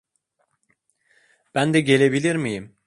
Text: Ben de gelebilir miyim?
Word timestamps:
Ben 1.55 1.73
de 1.73 1.81
gelebilir 1.81 2.35
miyim? 2.35 2.75